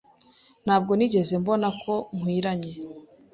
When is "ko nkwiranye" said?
1.81-2.71